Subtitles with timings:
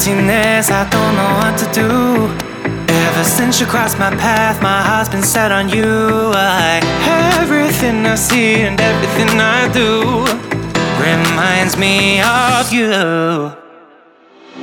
[0.00, 1.92] emptiness, I don't know what to do.
[2.88, 6.32] Ever since you crossed my path, my heart's been set on you.
[6.34, 6.80] I,
[7.38, 10.24] everything I see and everything I do
[11.04, 13.52] reminds me of you.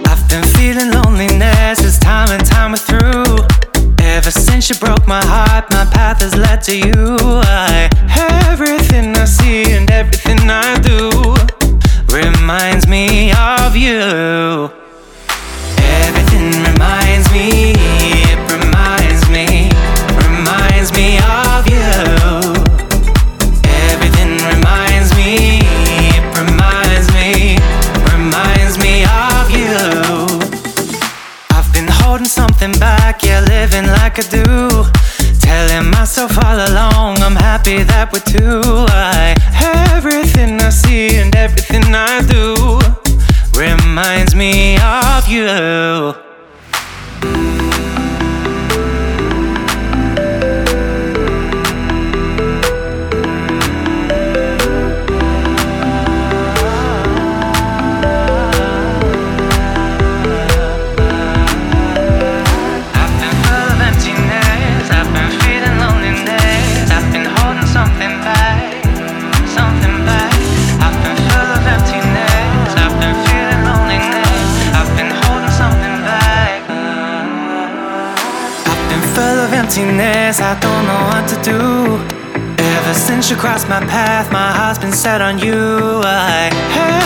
[0.09, 3.37] I've been feeling loneliness as time and time we're through.
[3.99, 7.15] Ever since you broke my heart, my path has led to you.
[7.45, 7.89] I,
[8.49, 11.35] everything I see and everything I do
[12.11, 14.86] reminds me of you.
[37.85, 38.61] That we're two.
[38.89, 39.35] I,
[39.95, 42.79] everything I see and everything I do
[43.59, 46.26] reminds me of you.
[47.23, 47.76] I've
[79.79, 81.97] I don't know what to do.
[82.57, 86.01] Ever since you crossed my path, my heart's been set on you.
[86.03, 86.49] I,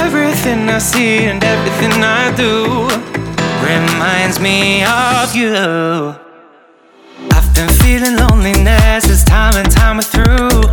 [0.05, 2.88] everything I see and everything I do
[3.59, 6.16] reminds me of you.
[7.36, 10.63] I've been feeling loneliness as time and time we're through.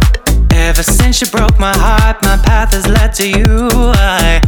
[0.52, 3.68] Ever since you broke my heart, my path has led to you.
[3.96, 4.40] I,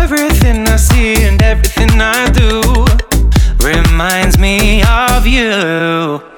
[0.00, 2.86] everything I see and everything I do
[3.64, 6.37] reminds me of you.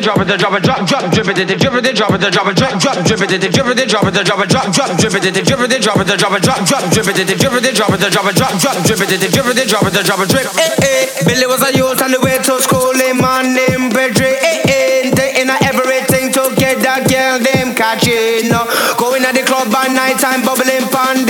[0.00, 4.24] it, drip it, drop it, drop it, drop, drop, drip it, drip it, drop it,
[4.24, 7.06] drop it, drop, drop, drip it, drip it, drop it, drop it, drop, drop, drip
[7.06, 10.04] it, drip it, drop it, drop it, drop, drop, drip it, drip it, drop it,
[10.04, 10.46] drop it, drip.
[10.56, 14.32] Eh eh, Billy was a youth on the way to school, a man named Pedri.
[14.40, 18.48] Eh eh, taking everything to get that girl them catching.
[18.96, 21.29] Going at the club by night time, bubbling pandy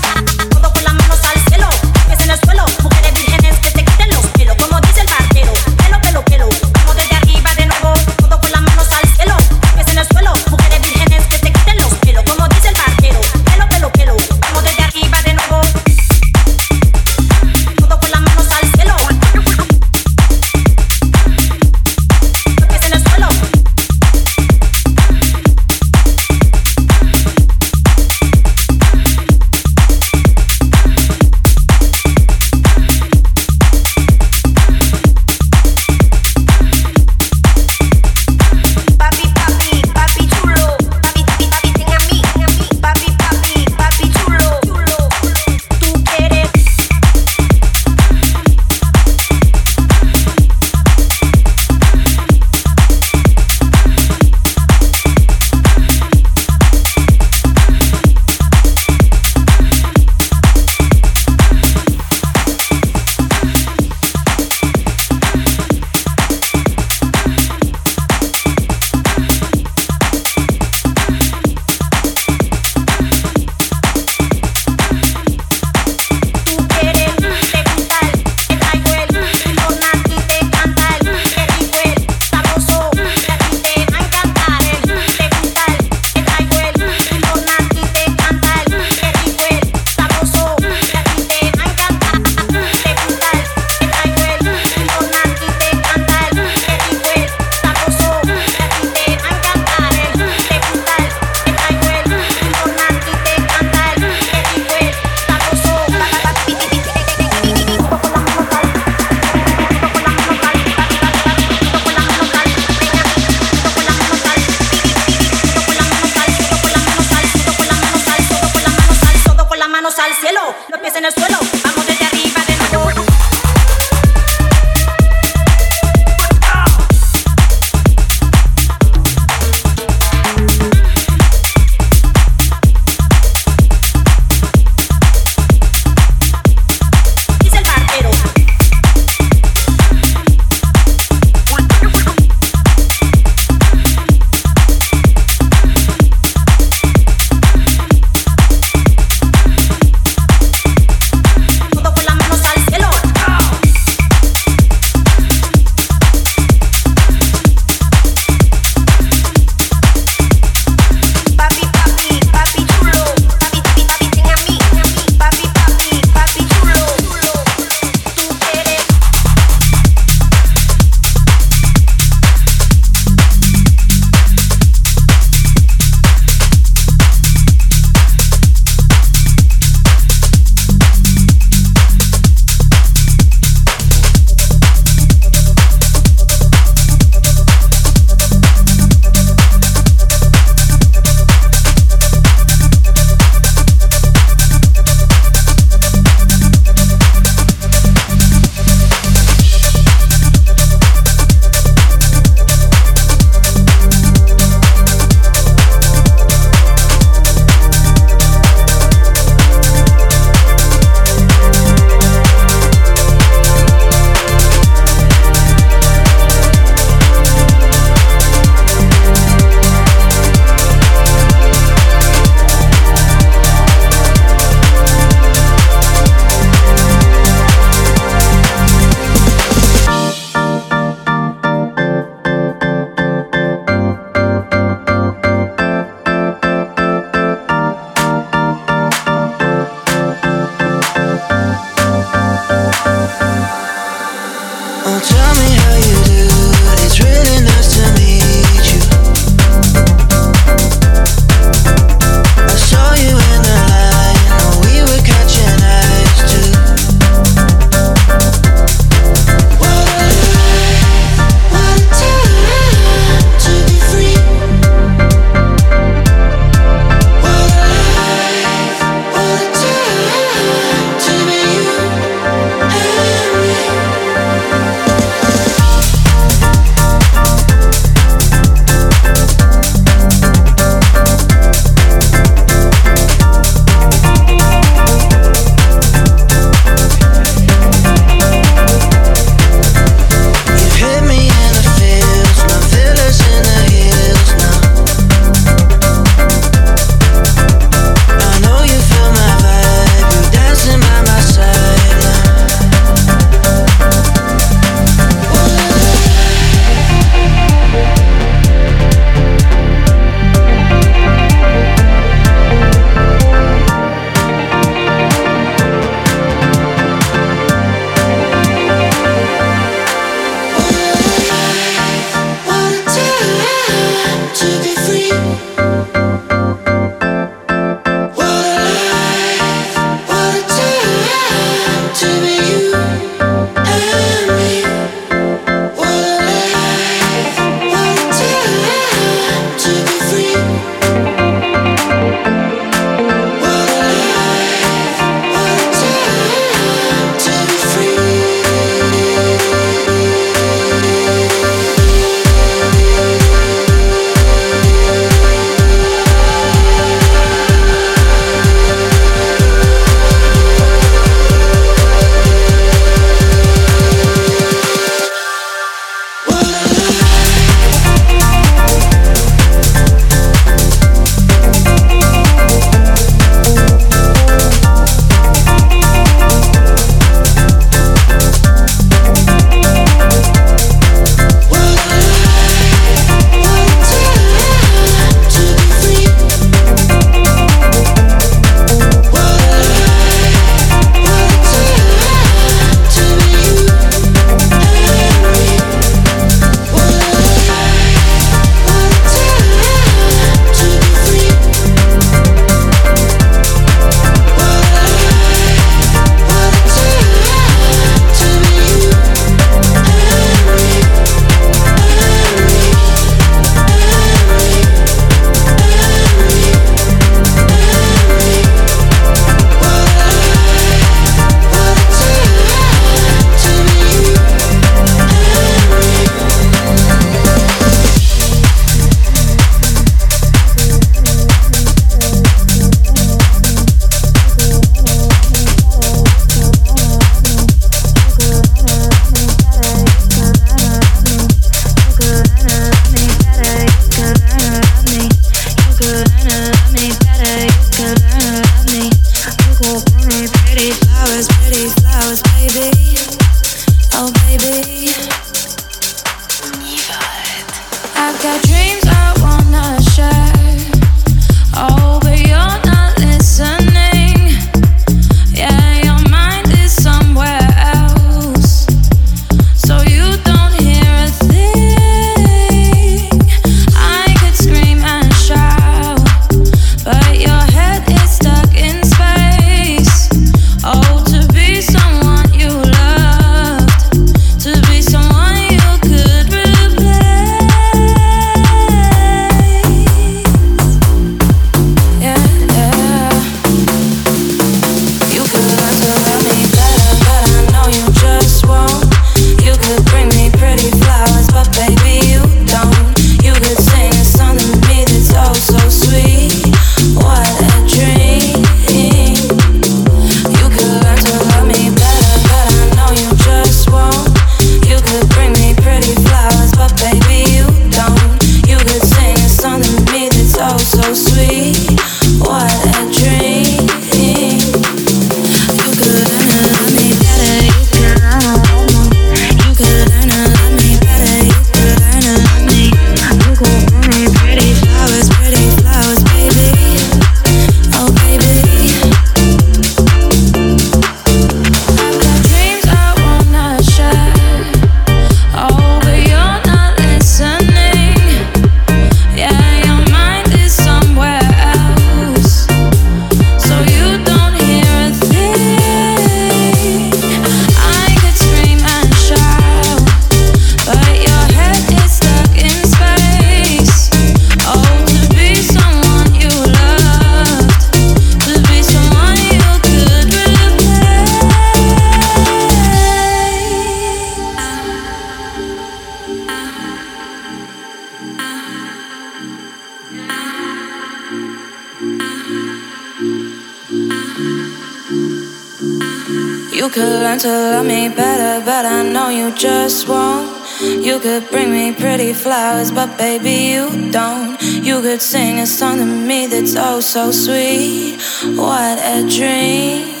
[587.22, 590.30] but I know you just won't.
[590.60, 594.40] You could bring me pretty flowers, but baby, you don't.
[594.42, 598.00] You could sing a song to me that's oh so sweet.
[598.36, 600.00] What a dream.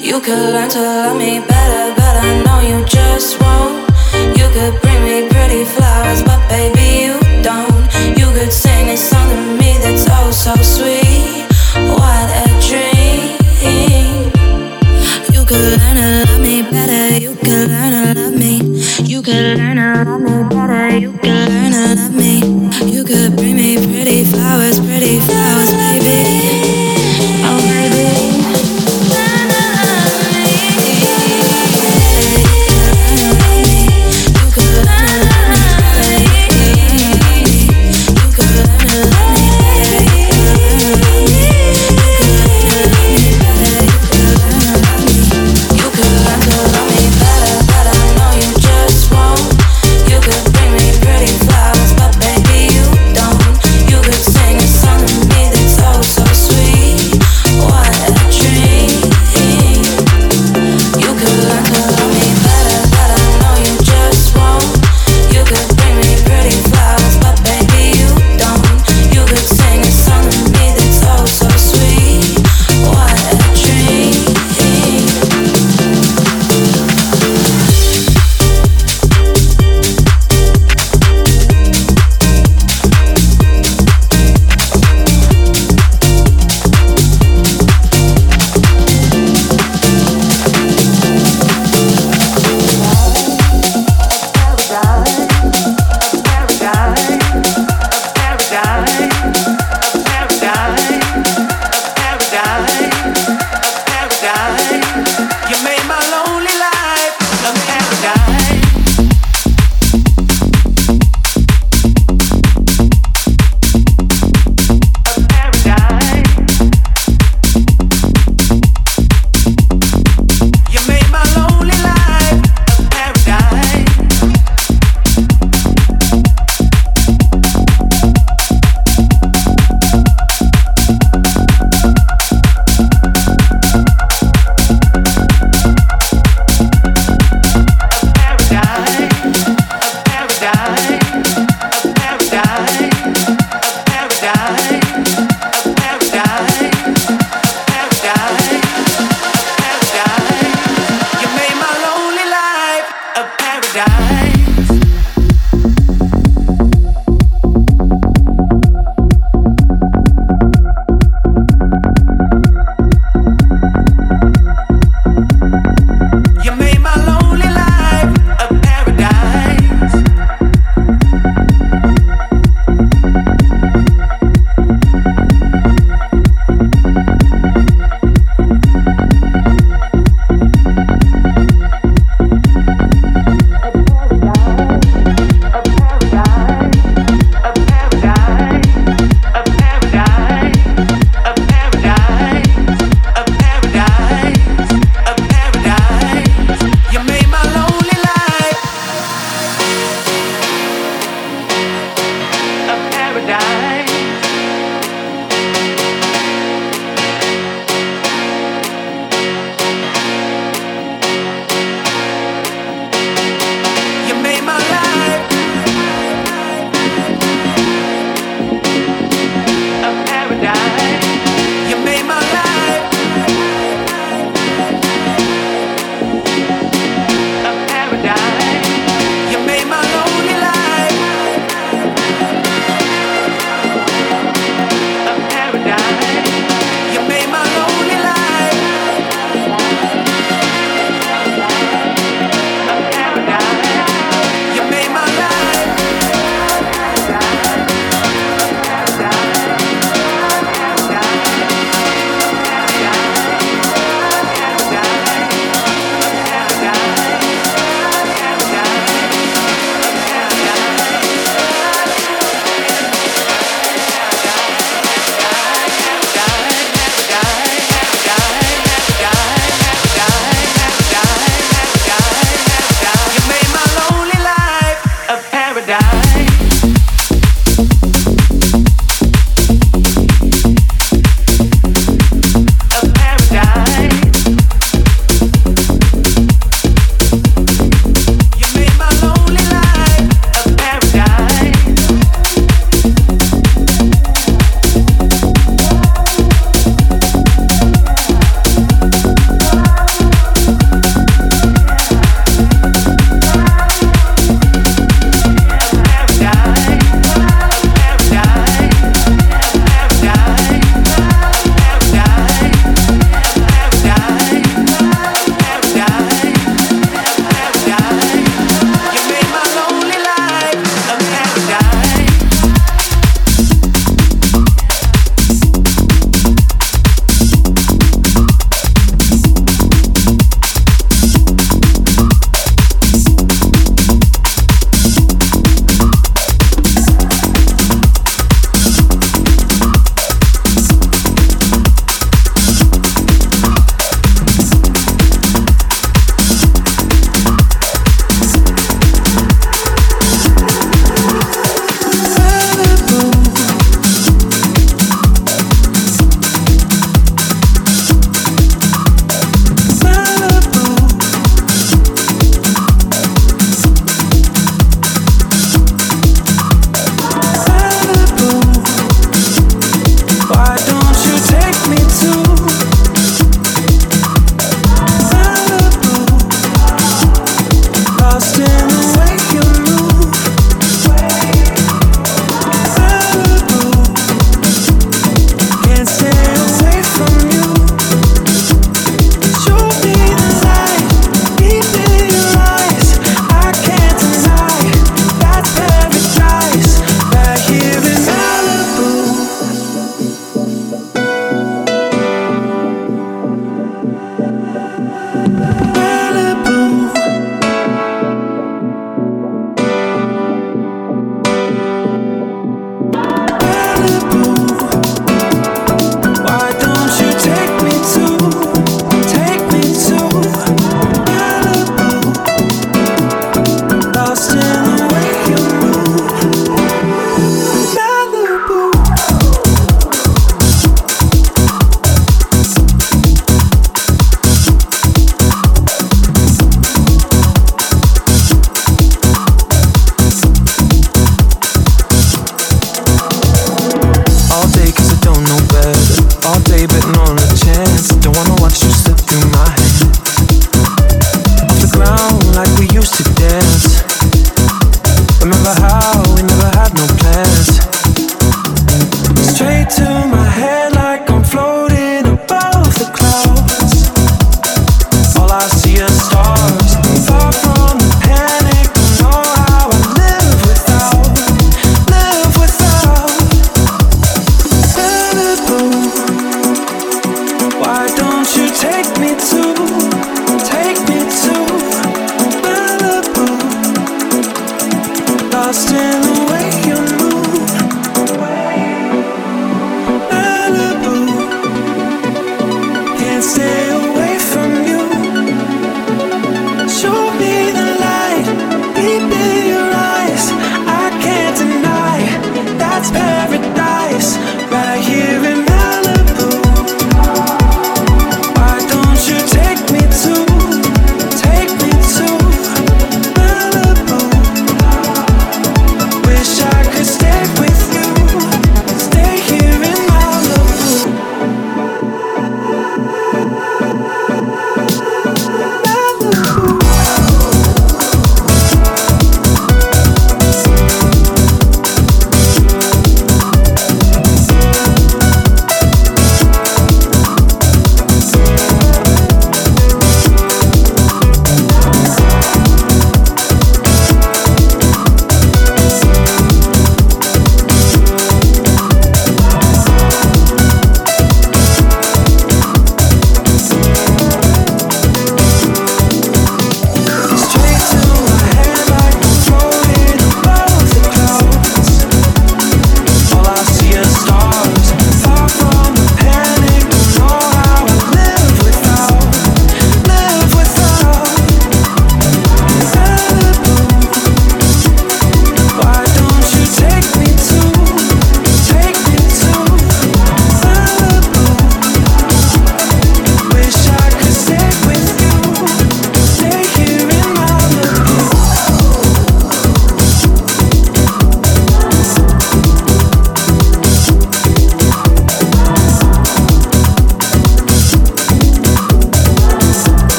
[0.00, 3.88] You could learn to love me better, but I know you just won't.
[4.38, 7.74] You could bring me pretty flowers, but baby, you don't.
[8.18, 10.89] You could sing a song to me that's oh so sweet.
[15.62, 17.18] learn to love me better.
[17.18, 18.54] You can learn to love me.
[19.04, 20.98] You can learn to love me better.
[20.98, 22.34] You can learn to love me.
[22.90, 25.39] You could bring me pretty flowers, pretty flowers.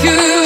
[0.00, 0.41] You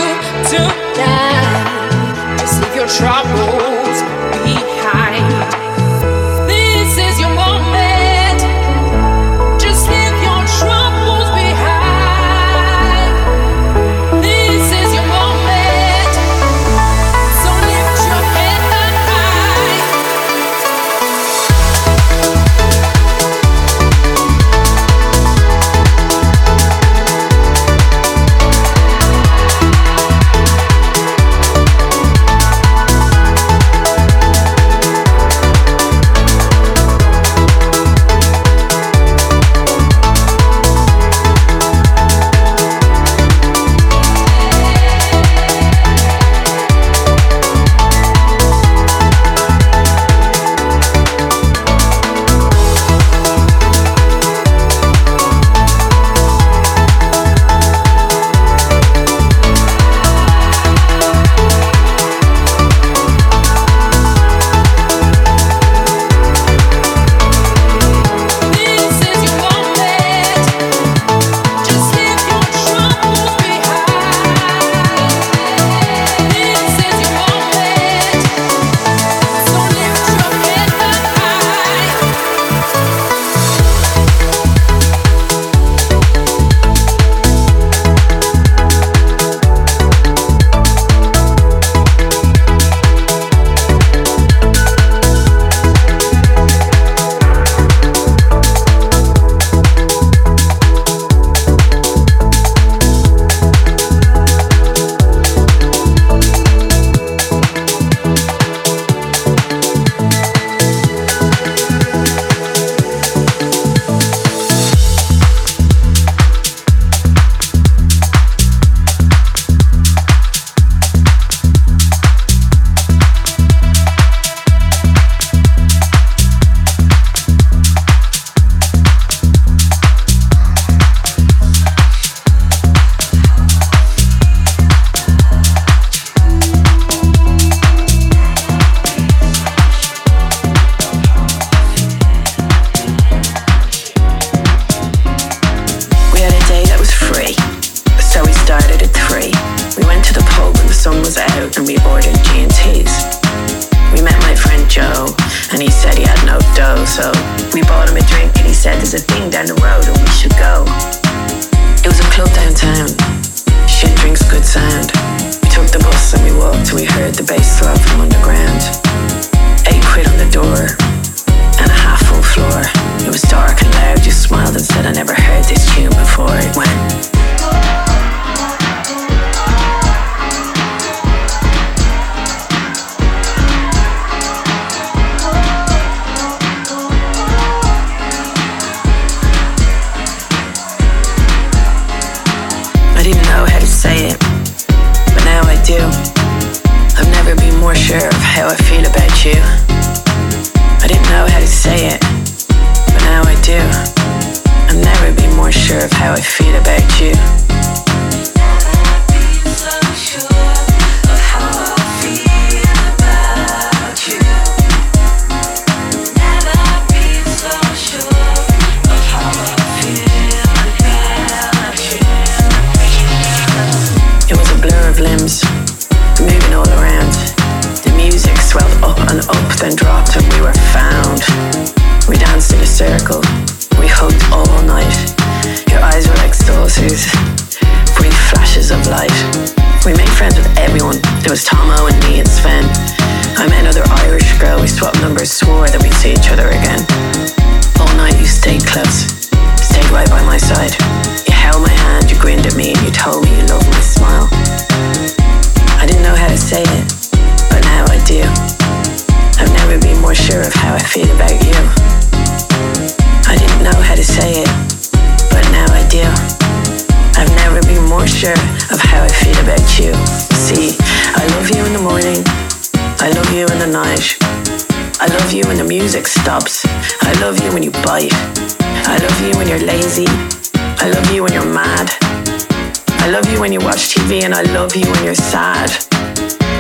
[283.17, 285.71] love you when you watch TV and I love you when you're sad.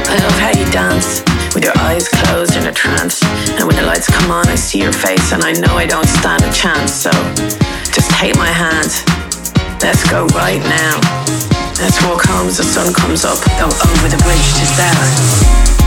[0.09, 1.21] I love how you dance
[1.55, 3.23] with your eyes closed in a trance.
[3.61, 6.09] And when the lights come on, I see your face and I know I don't
[6.09, 6.95] stand a chance.
[6.95, 7.11] So
[7.93, 8.89] just take my hand.
[9.83, 10.97] Let's go right now.
[11.77, 13.37] Let's walk home as the sun comes up.
[13.61, 15.86] Go over the bridge to Stella.